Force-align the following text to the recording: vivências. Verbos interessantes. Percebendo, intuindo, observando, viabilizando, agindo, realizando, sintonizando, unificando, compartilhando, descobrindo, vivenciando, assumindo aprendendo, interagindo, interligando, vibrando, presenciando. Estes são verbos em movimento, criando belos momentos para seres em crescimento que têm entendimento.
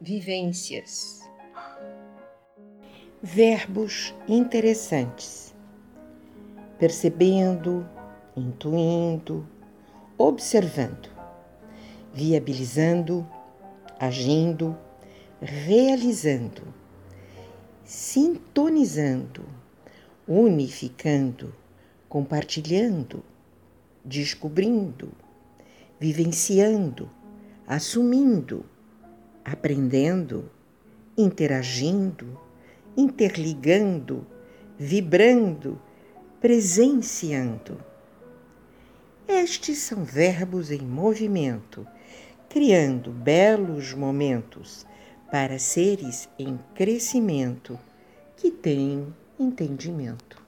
vivências. 0.00 1.20
Verbos 3.22 4.14
interessantes. 4.26 5.54
Percebendo, 6.78 7.86
intuindo, 8.34 9.46
observando, 10.16 11.10
viabilizando, 12.14 13.28
agindo, 13.98 14.78
realizando, 15.42 16.62
sintonizando, 17.84 19.44
unificando, 20.26 21.54
compartilhando, 22.08 23.22
descobrindo, 24.02 25.12
vivenciando, 25.98 27.10
assumindo 27.66 28.64
aprendendo, 29.50 30.48
interagindo, 31.18 32.38
interligando, 32.96 34.24
vibrando, 34.78 35.80
presenciando. 36.40 37.82
Estes 39.26 39.78
são 39.78 40.04
verbos 40.04 40.70
em 40.70 40.80
movimento, 40.80 41.86
criando 42.48 43.10
belos 43.10 43.92
momentos 43.92 44.86
para 45.30 45.58
seres 45.58 46.28
em 46.38 46.58
crescimento 46.74 47.78
que 48.36 48.50
têm 48.50 49.12
entendimento. 49.38 50.40